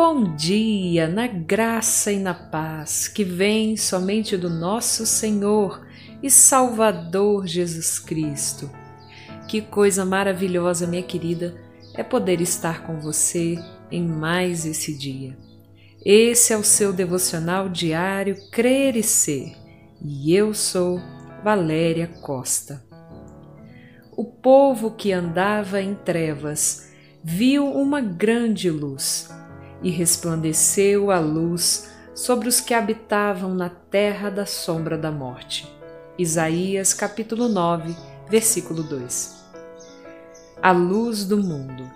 Bom 0.00 0.36
dia, 0.36 1.08
na 1.08 1.26
graça 1.26 2.12
e 2.12 2.20
na 2.20 2.32
paz 2.32 3.08
que 3.08 3.24
vem 3.24 3.76
somente 3.76 4.36
do 4.36 4.48
nosso 4.48 5.04
Senhor 5.04 5.84
e 6.22 6.30
Salvador 6.30 7.48
Jesus 7.48 7.98
Cristo. 7.98 8.70
Que 9.48 9.60
coisa 9.60 10.04
maravilhosa, 10.04 10.86
minha 10.86 11.02
querida, 11.02 11.60
é 11.94 12.04
poder 12.04 12.40
estar 12.40 12.86
com 12.86 13.00
você 13.00 13.58
em 13.90 14.06
mais 14.06 14.64
esse 14.64 14.96
dia. 14.96 15.36
Esse 16.04 16.52
é 16.52 16.56
o 16.56 16.62
seu 16.62 16.92
devocional 16.92 17.68
diário 17.68 18.36
Crer 18.52 18.94
e 18.94 19.02
Ser, 19.02 19.52
e 20.00 20.32
eu 20.32 20.54
sou 20.54 21.00
Valéria 21.42 22.06
Costa. 22.06 22.84
O 24.16 24.24
povo 24.24 24.92
que 24.92 25.12
andava 25.12 25.82
em 25.82 25.96
trevas 25.96 26.88
viu 27.24 27.66
uma 27.66 28.00
grande 28.00 28.70
luz 28.70 29.36
e 29.82 29.90
resplandeceu 29.90 31.10
a 31.10 31.18
luz 31.18 31.90
sobre 32.14 32.48
os 32.48 32.60
que 32.60 32.74
habitavam 32.74 33.54
na 33.54 33.68
terra 33.68 34.30
da 34.30 34.44
sombra 34.44 34.98
da 34.98 35.10
morte. 35.10 35.72
Isaías 36.18 36.92
capítulo 36.92 37.48
9, 37.48 37.94
versículo 38.28 38.82
2. 38.82 39.44
A 40.60 40.72
luz 40.72 41.24
do 41.24 41.38
mundo. 41.38 41.88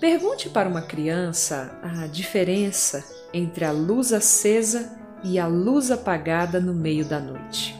Pergunte 0.00 0.48
para 0.48 0.68
uma 0.68 0.80
criança 0.80 1.78
a 1.82 2.06
diferença 2.06 3.04
entre 3.34 3.64
a 3.64 3.72
luz 3.72 4.12
acesa 4.12 4.96
e 5.22 5.38
a 5.38 5.46
luz 5.46 5.90
apagada 5.90 6.60
no 6.60 6.72
meio 6.72 7.04
da 7.04 7.20
noite. 7.20 7.78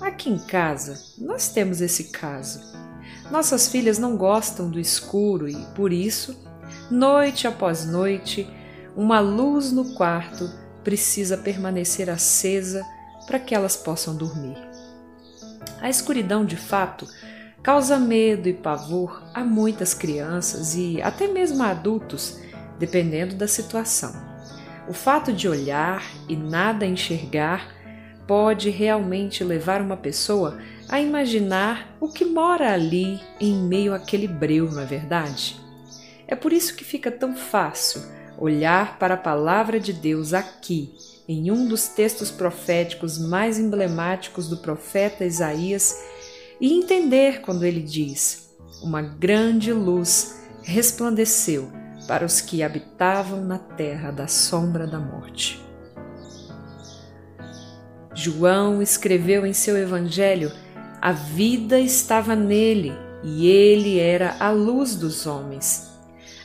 Aqui 0.00 0.30
em 0.30 0.38
casa, 0.38 1.02
nós 1.18 1.48
temos 1.48 1.80
esse 1.80 2.04
caso. 2.04 2.60
Nossas 3.30 3.68
filhas 3.68 3.98
não 3.98 4.16
gostam 4.16 4.70
do 4.70 4.78
escuro 4.78 5.48
e, 5.48 5.56
por 5.74 5.92
isso, 5.92 6.43
Noite 6.90 7.46
após 7.46 7.86
noite, 7.86 8.46
uma 8.94 9.18
luz 9.18 9.72
no 9.72 9.94
quarto 9.94 10.50
precisa 10.82 11.38
permanecer 11.38 12.10
acesa 12.10 12.84
para 13.26 13.38
que 13.38 13.54
elas 13.54 13.74
possam 13.74 14.14
dormir. 14.14 14.56
A 15.80 15.88
escuridão, 15.88 16.44
de 16.44 16.56
fato, 16.56 17.08
causa 17.62 17.98
medo 17.98 18.48
e 18.48 18.52
pavor 18.52 19.22
a 19.32 19.42
muitas 19.42 19.94
crianças 19.94 20.74
e 20.74 21.00
até 21.00 21.26
mesmo 21.26 21.62
a 21.62 21.70
adultos, 21.70 22.38
dependendo 22.78 23.34
da 23.34 23.48
situação. 23.48 24.12
O 24.86 24.92
fato 24.92 25.32
de 25.32 25.48
olhar 25.48 26.04
e 26.28 26.36
nada 26.36 26.84
enxergar 26.84 27.66
pode 28.26 28.68
realmente 28.68 29.42
levar 29.42 29.80
uma 29.80 29.96
pessoa 29.96 30.58
a 30.88 31.00
imaginar 31.00 31.96
o 31.98 32.08
que 32.08 32.26
mora 32.26 32.72
ali 32.72 33.18
em 33.40 33.54
meio 33.54 33.94
àquele 33.94 34.28
breu, 34.28 34.70
não 34.70 34.82
é 34.82 34.84
verdade? 34.84 35.63
É 36.34 36.36
por 36.36 36.52
isso 36.52 36.74
que 36.74 36.82
fica 36.82 37.12
tão 37.12 37.36
fácil 37.36 38.02
olhar 38.36 38.98
para 38.98 39.14
a 39.14 39.16
palavra 39.16 39.78
de 39.78 39.92
Deus 39.92 40.34
aqui, 40.34 40.92
em 41.28 41.48
um 41.48 41.68
dos 41.68 41.86
textos 41.86 42.28
proféticos 42.28 43.18
mais 43.18 43.56
emblemáticos 43.56 44.48
do 44.48 44.56
profeta 44.56 45.24
Isaías, 45.24 45.96
e 46.60 46.72
entender 46.72 47.40
quando 47.40 47.62
ele 47.64 47.80
diz: 47.80 48.52
Uma 48.82 49.00
grande 49.00 49.72
luz 49.72 50.42
resplandeceu 50.64 51.70
para 52.08 52.26
os 52.26 52.40
que 52.40 52.64
habitavam 52.64 53.44
na 53.44 53.60
terra 53.60 54.10
da 54.10 54.26
sombra 54.26 54.88
da 54.88 54.98
morte. 54.98 55.64
João 58.12 58.82
escreveu 58.82 59.46
em 59.46 59.52
seu 59.52 59.76
evangelho: 59.76 60.50
A 61.00 61.12
vida 61.12 61.78
estava 61.78 62.34
nele 62.34 62.92
e 63.22 63.46
ele 63.46 64.00
era 64.00 64.34
a 64.40 64.50
luz 64.50 64.96
dos 64.96 65.28
homens. 65.28 65.93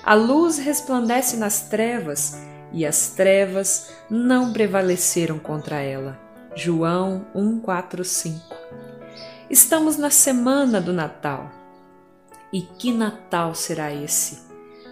A 0.09 0.15
luz 0.15 0.57
resplandece 0.57 1.37
nas 1.37 1.69
trevas 1.69 2.35
e 2.73 2.83
as 2.83 3.11
trevas 3.11 3.91
não 4.09 4.51
prevaleceram 4.51 5.37
contra 5.37 5.81
ela. 5.81 6.19
João 6.55 7.27
1:45. 7.35 8.41
Estamos 9.51 9.97
na 9.97 10.09
semana 10.09 10.81
do 10.81 10.91
Natal. 10.91 11.51
E 12.51 12.63
que 12.63 12.91
Natal 12.91 13.53
será 13.53 13.93
esse? 13.93 14.39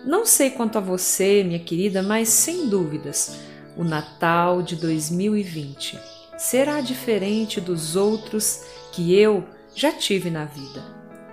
Não 0.06 0.24
sei 0.24 0.52
quanto 0.52 0.78
a 0.78 0.82
você, 0.82 1.44
minha 1.44 1.58
querida, 1.58 2.04
mas 2.04 2.30
sem 2.30 2.70
dúvidas, 2.70 3.40
o 3.76 3.84
Natal 3.84 4.62
de 4.62 4.76
2020 4.76 6.00
será 6.38 6.80
diferente 6.80 7.60
dos 7.60 7.96
outros 7.96 8.62
que 8.92 9.16
eu 9.16 9.44
já 9.74 9.92
tive 9.92 10.30
na 10.30 10.46
vida. 10.46 10.84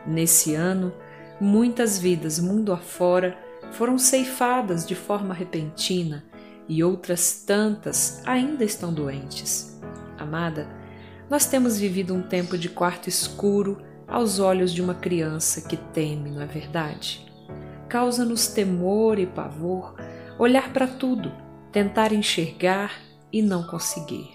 Nesse 0.06 0.54
ano, 0.54 0.90
muitas 1.38 1.98
vidas 1.98 2.38
mundo 2.38 2.72
afora 2.72 3.43
foram 3.74 3.98
ceifadas 3.98 4.86
de 4.86 4.94
forma 4.94 5.34
repentina 5.34 6.24
e 6.68 6.82
outras 6.82 7.44
tantas 7.46 8.22
ainda 8.24 8.64
estão 8.64 8.92
doentes. 8.92 9.80
Amada, 10.16 10.68
nós 11.28 11.46
temos 11.46 11.78
vivido 11.78 12.14
um 12.14 12.22
tempo 12.22 12.56
de 12.56 12.68
quarto 12.68 13.08
escuro 13.08 13.82
aos 14.06 14.38
olhos 14.38 14.72
de 14.72 14.80
uma 14.80 14.94
criança 14.94 15.62
que 15.62 15.76
teme, 15.76 16.30
não 16.30 16.40
é 16.40 16.46
verdade? 16.46 17.26
Causa-nos 17.88 18.46
temor 18.46 19.18
e 19.18 19.26
pavor 19.26 19.94
olhar 20.38 20.72
para 20.72 20.86
tudo, 20.86 21.32
tentar 21.72 22.12
enxergar 22.12 22.92
e 23.32 23.42
não 23.42 23.66
conseguir. 23.66 24.30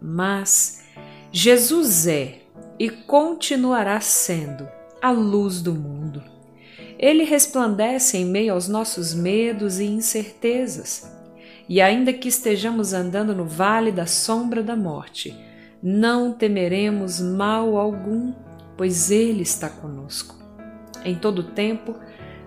Mas 0.00 0.84
Jesus 1.30 2.06
é 2.06 2.42
e 2.78 2.90
continuará 2.90 4.00
sendo 4.00 4.66
a 5.00 5.10
luz 5.10 5.60
do 5.60 5.74
mundo. 5.74 6.22
Ele 7.02 7.24
resplandece 7.24 8.16
em 8.16 8.24
meio 8.24 8.54
aos 8.54 8.68
nossos 8.68 9.12
medos 9.12 9.80
e 9.80 9.84
incertezas. 9.84 11.10
E 11.68 11.80
ainda 11.80 12.12
que 12.12 12.28
estejamos 12.28 12.92
andando 12.92 13.34
no 13.34 13.44
vale 13.44 13.90
da 13.90 14.06
sombra 14.06 14.62
da 14.62 14.76
morte, 14.76 15.36
não 15.82 16.32
temeremos 16.32 17.20
mal 17.20 17.76
algum, 17.76 18.32
pois 18.76 19.10
Ele 19.10 19.42
está 19.42 19.68
conosco. 19.68 20.36
Em 21.04 21.16
todo 21.16 21.42
tempo, 21.42 21.96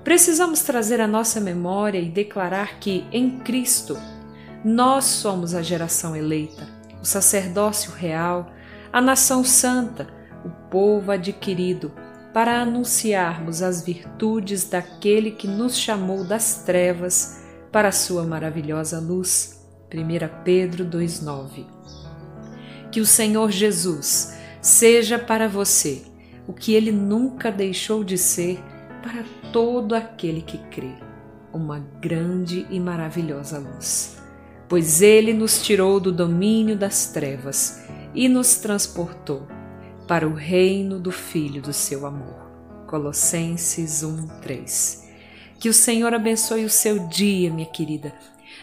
precisamos 0.06 0.62
trazer 0.62 1.02
à 1.02 1.08
nossa 1.08 1.42
memória 1.42 2.00
e 2.00 2.10
declarar 2.10 2.80
que, 2.80 3.04
em 3.12 3.40
Cristo, 3.40 3.98
nós 4.64 5.04
somos 5.04 5.54
a 5.54 5.62
geração 5.62 6.16
eleita, 6.16 6.66
o 7.02 7.06
sacerdócio 7.06 7.92
real, 7.92 8.50
a 8.94 9.02
nação 9.02 9.44
santa, 9.44 10.08
o 10.46 10.50
povo 10.70 11.12
adquirido, 11.12 11.92
para 12.36 12.60
anunciarmos 12.60 13.62
as 13.62 13.82
virtudes 13.82 14.68
daquele 14.68 15.32
que 15.32 15.48
nos 15.48 15.78
chamou 15.78 16.26
das 16.26 16.64
trevas 16.66 17.42
para 17.72 17.88
a 17.88 17.94
sua 17.94 18.26
maravilhosa 18.26 19.00
luz. 19.00 19.66
1 19.90 20.44
Pedro 20.44 20.84
2,9 20.84 21.66
Que 22.92 23.00
o 23.00 23.06
Senhor 23.06 23.50
Jesus 23.52 24.38
seja 24.62 25.18
para 25.18 25.48
você 25.48 26.02
o 26.46 26.52
que 26.52 26.74
ele 26.74 26.92
nunca 26.92 27.50
deixou 27.50 28.04
de 28.04 28.18
ser 28.18 28.62
para 29.02 29.24
todo 29.54 29.96
aquele 29.96 30.42
que 30.42 30.58
crê, 30.58 30.92
uma 31.54 31.80
grande 32.02 32.68
e 32.70 32.82
maravilhosa 32.82 33.60
luz. 33.60 34.22
Pois 34.68 35.02
ele 35.02 35.32
nos 35.32 35.64
tirou 35.64 36.02
do 36.02 36.12
domínio 36.12 36.78
das 36.78 37.14
trevas 37.14 37.82
e 38.14 38.28
nos 38.28 38.58
transportou 38.58 39.55
para 40.08 40.28
o 40.28 40.34
reino 40.34 41.00
do 41.00 41.12
Filho 41.12 41.62
do 41.62 41.74
seu 41.74 42.06
amor. 42.06 42.46
Colossenses 42.88 44.04
1, 44.04 44.28
3. 44.42 45.10
Que 45.60 45.70
o 45.70 45.74
Senhor 45.74 46.14
abençoe 46.14 46.64
o 46.66 46.70
seu 46.70 47.08
dia, 47.08 47.52
minha 47.52 47.68
querida. 47.68 48.14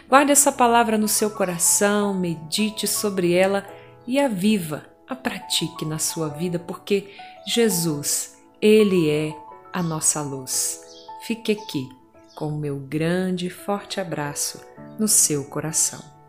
Guarde 0.07 0.31
essa 0.31 0.51
palavra 0.51 0.97
no 0.97 1.07
seu 1.07 1.29
coração, 1.29 2.13
medite 2.13 2.87
sobre 2.87 3.33
ela 3.33 3.67
e 4.07 4.19
a 4.19 4.27
viva, 4.27 4.85
a 5.07 5.15
pratique 5.15 5.85
na 5.85 5.99
sua 5.99 6.29
vida, 6.29 6.59
porque 6.59 7.11
Jesus, 7.45 8.37
Ele 8.61 9.09
é 9.09 9.35
a 9.71 9.83
nossa 9.83 10.21
luz. 10.21 10.81
Fique 11.25 11.51
aqui 11.51 11.89
com 12.35 12.47
o 12.47 12.57
meu 12.57 12.77
grande 12.77 13.47
e 13.47 13.49
forte 13.49 13.99
abraço 13.99 14.61
no 14.97 15.07
seu 15.07 15.43
coração. 15.45 16.22